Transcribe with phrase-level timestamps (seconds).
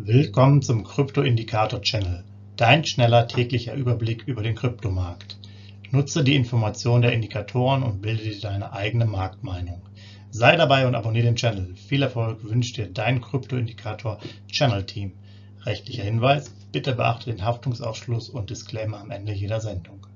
[0.00, 2.22] Willkommen zum Krypto-Indikator-Channel,
[2.56, 5.40] dein schneller täglicher Überblick über den Kryptomarkt.
[5.90, 9.82] Nutze die Informationen der Indikatoren und bilde dir deine eigene Marktmeinung.
[10.30, 11.74] Sei dabei und abonniere den Channel.
[11.74, 15.14] Viel Erfolg wünscht dir dein Krypto-Indikator-Channel-Team.
[15.66, 20.06] Rechtlicher Hinweis, bitte beachte den Haftungsausschluss und Disclaimer am Ende jeder Sendung.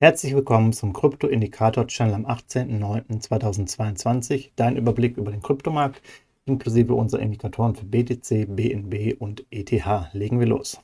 [0.00, 6.00] Herzlich willkommen zum Krypto-Indikator-Channel am 18.09.2022, dein Überblick über den Kryptomarkt
[6.46, 9.72] inklusive unserer Indikatoren für BTC, BNB und ETH.
[10.12, 10.80] Legen wir los.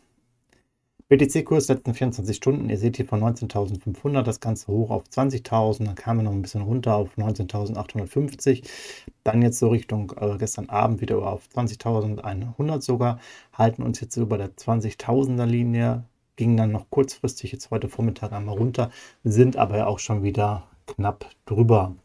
[1.11, 5.97] BTC-Kurs letzten 24 Stunden, ihr seht hier von 19.500 das Ganze hoch auf 20.000, dann
[5.97, 8.63] kam er noch ein bisschen runter auf 19.850,
[9.25, 13.19] dann jetzt so Richtung äh, gestern Abend wieder auf 20.100 sogar,
[13.53, 16.05] halten uns jetzt über der 20.000er Linie,
[16.37, 18.93] ging dann noch kurzfristig jetzt heute Vormittag einmal runter,
[19.25, 21.97] sind aber auch schon wieder knapp drüber.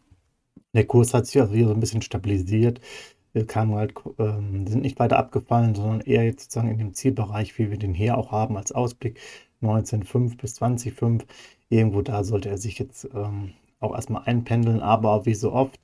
[0.73, 2.81] Der Kurs hat sich also hier so ein bisschen stabilisiert,
[3.43, 7.69] kamen halt, ähm, sind nicht weiter abgefallen, sondern eher jetzt sozusagen in dem Zielbereich, wie
[7.69, 9.19] wir den hier auch haben als Ausblick
[9.61, 11.23] 19,5 bis 20,5.
[11.69, 15.79] Irgendwo da sollte er sich jetzt ähm, auch erstmal einpendeln, aber wie so oft,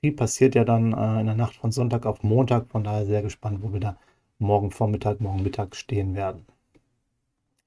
[0.00, 3.22] viel passiert ja dann äh, in der Nacht von Sonntag auf Montag, von daher sehr
[3.22, 3.96] gespannt, wo wir da
[4.38, 6.46] morgen Vormittag, morgen Mittag stehen werden.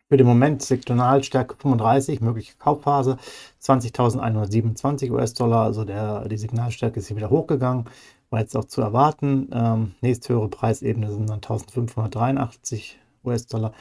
[0.09, 3.17] Für den Moment Sektionalstärke 35, mögliche Kaufphase
[3.61, 7.85] 20.127 US-Dollar, also der, die Signalstärke ist hier wieder hochgegangen
[8.29, 9.49] war jetzt auch zu erwarten.
[9.53, 13.73] Ähm, nächsthöhere Preisebene sind dann 1583 US-Dollar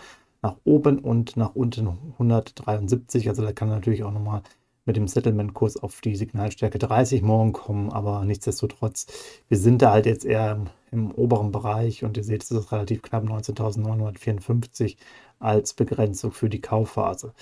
[0.42, 3.28] nach oben und nach unten 173.
[3.28, 4.42] Also da kann natürlich auch nochmal
[4.84, 9.06] mit dem Settlement-Kurs auf die Signalstärke 30 morgen kommen, aber nichtsdestotrotz,
[9.48, 12.70] wir sind da halt jetzt eher im, im oberen Bereich und ihr seht, es ist
[12.70, 14.96] relativ knapp 19.954
[15.38, 17.32] als Begrenzung für die Kaufphase.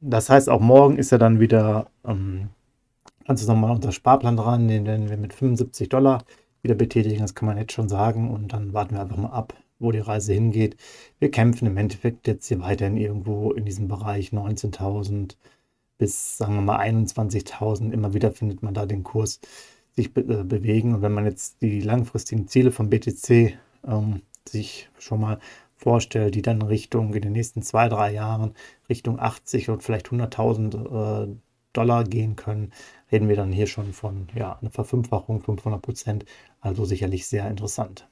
[0.00, 2.50] Das heißt, auch morgen ist er dann wieder ähm,
[3.30, 6.24] kannst du unser Sparplan dran, den werden wir mit 75 Dollar
[6.62, 8.28] wieder betätigen, das kann man jetzt schon sagen.
[8.28, 10.76] Und dann warten wir einfach mal ab, wo die Reise hingeht.
[11.20, 15.36] Wir kämpfen im Endeffekt jetzt hier weiterhin irgendwo in diesem Bereich 19.000
[15.96, 17.92] bis, sagen wir mal, 21.000.
[17.92, 19.40] Immer wieder findet man da den Kurs
[19.94, 20.94] sich be äh, bewegen.
[20.94, 23.54] Und wenn man jetzt die langfristigen Ziele vom BTC
[23.86, 25.38] ähm, sich schon mal
[25.80, 28.54] vorstellt, die dann Richtung in den nächsten zwei, drei Jahren
[28.88, 31.36] Richtung 80 und vielleicht 100.000 äh,
[31.72, 32.72] Dollar gehen können,
[33.10, 36.24] reden wir dann hier schon von ja, einer Verfünffachung 500 Prozent,
[36.60, 38.08] also sicherlich sehr interessant.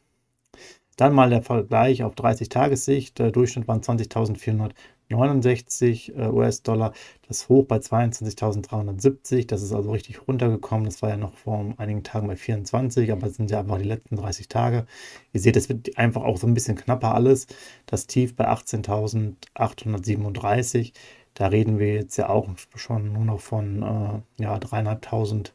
[0.98, 3.18] Dann mal der Vergleich auf 30-Tages-Sicht.
[3.20, 6.92] Der Durchschnitt waren 20.469 äh, US-Dollar.
[7.28, 9.46] Das Hoch bei 22.370.
[9.46, 10.86] Das ist also richtig runtergekommen.
[10.86, 13.84] Das war ja noch vor einigen Tagen bei 24, aber es sind ja einfach die
[13.84, 14.86] letzten 30 Tage.
[15.32, 17.46] Ihr seht, es wird einfach auch so ein bisschen knapper alles.
[17.86, 20.94] Das Tief bei 18.837.
[21.34, 25.54] Da reden wir jetzt ja auch schon nur noch von äh, ja, dreieinhalbtausend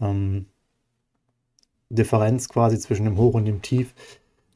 [0.00, 0.46] ähm,
[1.90, 3.94] Differenz quasi zwischen dem Hoch und dem Tief.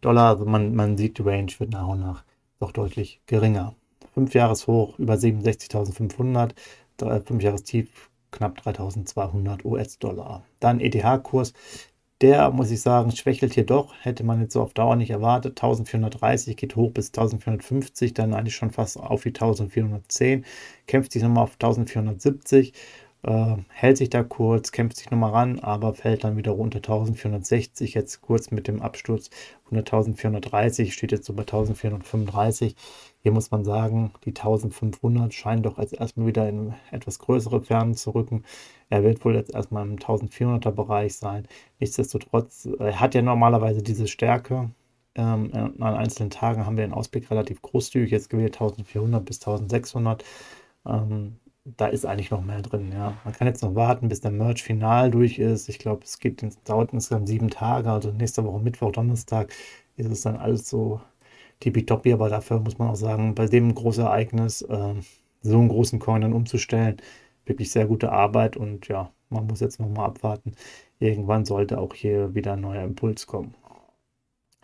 [0.01, 2.25] Dollar, also man, man sieht, die Range wird nach und nach
[2.61, 3.75] doch deutlich geringer.
[4.15, 6.53] 5 Jahreshoch über 67.500,
[6.99, 10.45] 5 Jahrestief knapp 3.200 US-Dollar.
[10.61, 11.53] Dann ETH-Kurs
[12.21, 13.95] der, muss ich sagen, schwächelt hier doch.
[14.01, 15.53] Hätte man jetzt so auf Dauer nicht erwartet.
[15.63, 20.45] 1430 geht hoch bis 1450, dann eigentlich schon fast auf die 1410.
[20.87, 22.73] Kämpft sich nochmal auf 1470,
[23.23, 27.95] äh, hält sich da kurz, kämpft sich nochmal ran, aber fällt dann wieder runter 1460.
[27.95, 29.31] Jetzt kurz mit dem Absturz
[29.71, 32.77] 100.430, steht jetzt so bei 1435.
[33.21, 37.95] Hier muss man sagen, die 1500 scheinen doch als erstmal wieder in etwas größere Fernen
[37.95, 38.45] zu rücken.
[38.91, 41.47] Er wird wohl jetzt erstmal im 1400er Bereich sein.
[41.81, 44.71] Nichtsdestotrotz, er hat ja normalerweise diese Stärke.
[45.17, 45.51] Ähm,
[45.81, 50.25] an einzelnen Tagen haben wir den Ausblick relativ großzügig jetzt gewählt, 1400 bis 1600.
[50.87, 51.39] Ähm,
[51.77, 52.91] da ist eigentlich noch mehr drin.
[52.93, 53.15] Ja.
[53.25, 55.69] Man kann jetzt noch warten, bis der Merch final durch ist.
[55.69, 59.53] Ich glaube, es geht, dauert insgesamt sieben Tage, also nächste Woche Mittwoch, Donnerstag
[59.97, 61.01] ist es dann alles so
[61.61, 64.95] tippitoppi, aber dafür muss man auch sagen, bei dem großen Ereignis äh,
[65.43, 66.97] so einen großen Coin dann umzustellen,
[67.47, 70.53] wirklich sehr gute Arbeit und ja, man muss jetzt nochmal abwarten.
[71.01, 73.55] Irgendwann sollte auch hier wieder ein neuer Impuls kommen.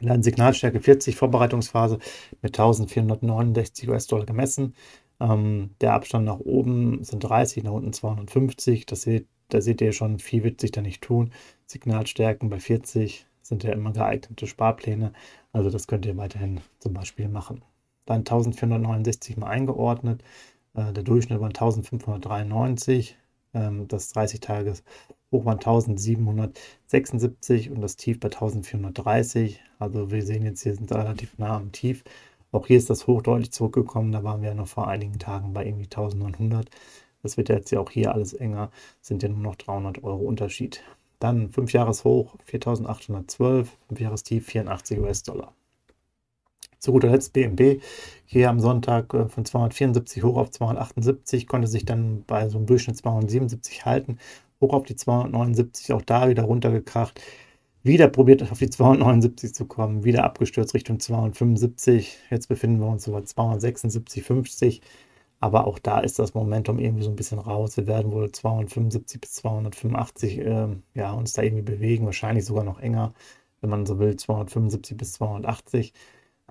[0.00, 1.98] Dann Signalstärke 40, Vorbereitungsphase
[2.42, 4.74] mit 1469 US-Dollar gemessen.
[5.24, 8.86] Ähm, der Abstand nach oben sind 30, nach unten 250.
[8.86, 11.32] Das seht, da seht ihr schon, viel wird sich da nicht tun.
[11.66, 15.12] Signalstärken bei 40 sind ja immer geeignete Sparpläne.
[15.52, 17.62] Also das könnt ihr weiterhin zum Beispiel machen.
[18.06, 20.22] Dann 1469 mal eingeordnet.
[20.74, 23.16] Äh, der Durchschnitt war 1593.
[23.54, 24.84] Ähm, das 30 Tages
[25.32, 29.60] hoch war 1776 und das Tief bei 1430.
[29.78, 32.04] Also wir sehen jetzt hier sind relativ nah am Tief.
[32.54, 34.12] Auch hier ist das Hoch deutlich zurückgekommen.
[34.12, 36.70] Da waren wir ja noch vor einigen Tagen bei irgendwie 1900.
[37.20, 38.70] Das wird jetzt ja auch hier alles enger.
[39.00, 40.84] Sind ja nur noch 300 Euro Unterschied.
[41.18, 45.52] Dann 5 Jahreshoch 4.812, 5 Jahrestief 84 US-Dollar.
[46.78, 47.82] Zu guter Letzt BMB
[48.24, 52.66] hier am Sonntag äh, von 274 hoch auf 278, konnte sich dann bei so einem
[52.66, 54.18] Durchschnitt 277 halten,
[54.60, 57.20] hoch auf die 279, auch da wieder runtergekracht.
[57.84, 62.16] Wieder probiert auf die 279 zu kommen, wieder abgestürzt Richtung 275.
[62.30, 64.80] Jetzt befinden wir uns so bei 276,50.
[65.40, 67.76] Aber auch da ist das Momentum irgendwie so ein bisschen raus.
[67.76, 72.80] Wir werden wohl 275 bis 285 äh, ja, uns da irgendwie bewegen, wahrscheinlich sogar noch
[72.80, 73.12] enger,
[73.60, 75.92] wenn man so will, 275 bis 280.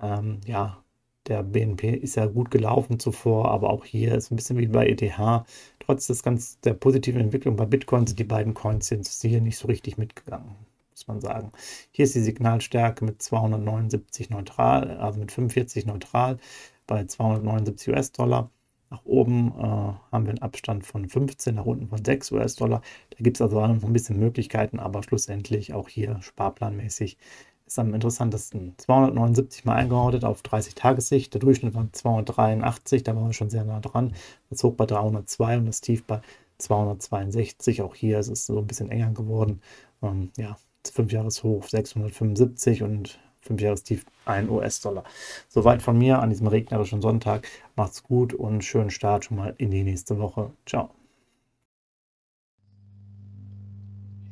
[0.02, 0.84] Ähm, ja,
[1.26, 4.86] der BNP ist ja gut gelaufen zuvor, aber auch hier ist ein bisschen wie bei
[4.86, 5.44] ETH.
[5.80, 8.88] Trotz des ganz der positiven Entwicklung bei Bitcoin sind die beiden Coins
[9.20, 10.54] hier nicht so richtig mitgegangen,
[10.94, 11.52] muss man sagen.
[11.90, 16.38] Hier ist die Signalstärke mit 279 neutral, also mit 45 neutral
[16.86, 18.50] bei 279 US-Dollar.
[18.90, 22.80] Nach oben äh, haben wir einen Abstand von 15, nach unten von 6 US-Dollar.
[23.10, 27.18] Da gibt es also noch ein bisschen Möglichkeiten, aber schlussendlich auch hier sparplanmäßig
[27.66, 28.74] ist am interessantesten.
[28.78, 31.34] 279 mal eingeordnet auf 30 Tagessicht.
[31.34, 34.14] Der Durchschnitt war 283, da waren wir schon sehr nah dran.
[34.50, 36.20] Das Hoch bei 302 und das Tief bei
[36.58, 37.82] 262.
[37.82, 39.60] Auch hier ist es so ein bisschen enger geworden.
[40.02, 40.56] Ähm, ja,
[40.88, 45.04] 5 Jahreshoch 675 und 5 Jahrestief 1 US-Dollar.
[45.48, 47.48] Soweit von mir an diesem regnerischen Sonntag.
[47.76, 50.50] Macht's gut und schönen Start schon mal in die nächste Woche.
[50.66, 50.90] Ciao.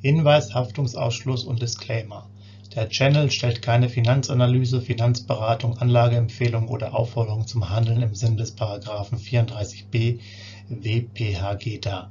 [0.01, 2.29] Hinweis, Haftungsausschluss und Disclaimer.
[2.75, 8.57] Der Channel stellt keine Finanzanalyse, Finanzberatung, Anlageempfehlung oder Aufforderung zum Handeln im Sinne des§
[8.89, 10.19] 34b
[10.71, 12.11] WPHG dar.